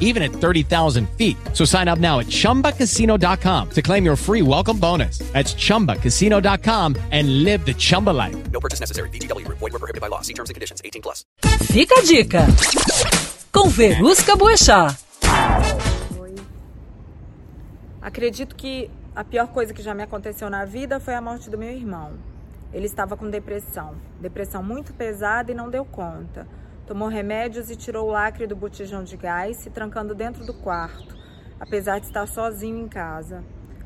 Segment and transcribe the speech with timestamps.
[0.00, 1.36] even at 30,000 feet.
[1.52, 5.18] So sign up now at ChumbaCasino.com to claim your free welcome bonus.
[5.32, 8.36] That's ChumbaCasino.com and live the Chumba life.
[8.50, 9.10] No purchase necessary.
[9.10, 9.46] VGW.
[9.48, 10.22] Void were prohibited by law.
[10.22, 10.82] See terms and conditions.
[10.84, 11.24] 18 plus.
[11.70, 12.46] Fica a dica.
[13.52, 14.96] Com Verusca Boechat.
[18.00, 21.58] Acredito que a pior coisa que já me aconteceu na vida foi a morte do
[21.58, 22.12] meu irmão.
[22.72, 23.94] Ele estava com depressão.
[24.20, 26.46] Depressão muito pesada e não deu conta.
[26.88, 31.14] Tomou remédios e tirou o lacre do botijão de gás, se trancando dentro do quarto,
[31.60, 33.44] apesar de estar sozinho em casa.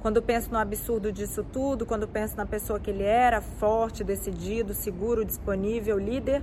[0.00, 4.72] Quando penso no absurdo disso tudo, quando penso na pessoa que ele era, forte, decidido,
[4.72, 6.40] seguro, disponível, líder,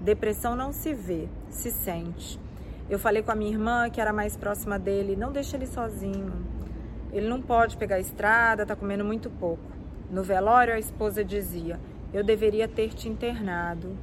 [0.00, 2.36] depressão não se vê, se sente.
[2.90, 6.32] Eu falei com a minha irmã, que era mais próxima dele, não deixa ele sozinho.
[7.12, 9.70] Ele não pode pegar a estrada, tá comendo muito pouco.
[10.10, 11.78] No velório, a esposa dizia:
[12.12, 13.96] Eu deveria ter te internado.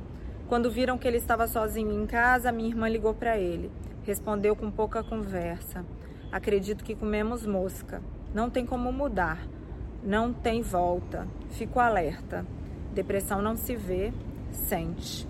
[0.49, 3.71] Quando viram que ele estava sozinho em casa, minha irmã ligou para ele.
[4.01, 5.85] Respondeu com pouca conversa.
[6.31, 8.01] Acredito que comemos mosca.
[8.33, 9.47] Não tem como mudar.
[10.03, 11.27] Não tem volta.
[11.51, 12.43] Fico alerta.
[12.95, 14.11] Depressão não se vê,
[14.51, 15.27] sente.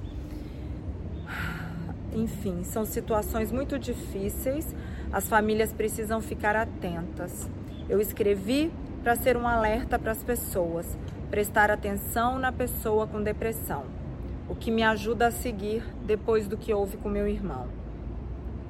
[2.16, 4.74] Enfim, são situações muito difíceis.
[5.12, 7.50] As famílias precisam ficar atentas.
[7.90, 8.72] Eu escrevi
[9.04, 10.98] para ser um alerta para as pessoas,
[11.30, 14.00] prestar atenção na pessoa com depressão
[14.50, 17.68] o que me ajuda a seguir depois do que houve com meu irmão.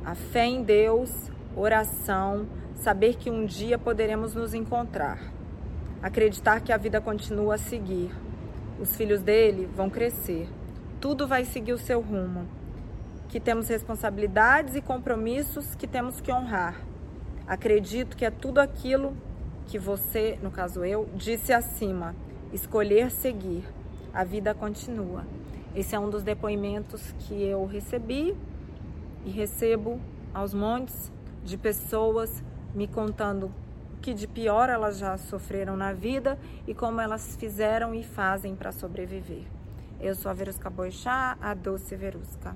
[0.04, 1.10] A fé em Deus,
[1.56, 2.46] oração,
[2.76, 5.20] saber que um dia poderemos nos encontrar.
[6.02, 8.12] Acreditar que a vida continua a seguir.
[8.80, 10.50] Os filhos dele vão crescer.
[11.00, 12.46] Tudo vai seguir o seu rumo.
[13.30, 16.76] Que temos responsabilidades e compromissos que temos que honrar.
[17.48, 19.16] Acredito que é tudo aquilo
[19.68, 22.16] que você, no caso eu, disse acima.
[22.52, 23.64] Escolher seguir.
[24.14, 25.24] A vida continua.
[25.76, 28.36] Esse é um dos depoimentos que eu recebi
[29.24, 30.00] e recebo
[30.34, 31.12] aos montes
[31.44, 32.44] de pessoas
[32.74, 33.52] me contando
[33.94, 38.56] o que de pior elas já sofreram na vida e como elas fizeram e fazem
[38.56, 39.44] para sobreviver.
[40.00, 42.56] Eu sou a Verusca Boixá, a doce Verusca.